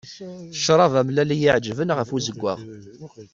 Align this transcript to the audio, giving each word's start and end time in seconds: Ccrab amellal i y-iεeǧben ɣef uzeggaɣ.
Ccrab 0.59 0.93
amellal 0.99 1.29
i 1.33 1.37
y-iεeǧben 1.39 1.93
ɣef 1.97 2.09
uzeggaɣ. 2.17 2.59